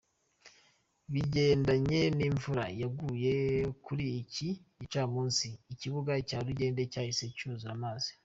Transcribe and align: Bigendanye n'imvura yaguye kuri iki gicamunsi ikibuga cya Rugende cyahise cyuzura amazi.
Bigendanye 1.11 2.01
n'imvura 2.17 2.65
yaguye 2.81 3.35
kuri 3.85 4.05
iki 4.21 4.47
gicamunsi 4.79 5.47
ikibuga 5.73 6.11
cya 6.29 6.39
Rugende 6.45 6.81
cyahise 6.91 7.25
cyuzura 7.37 7.71
amazi. 7.77 8.11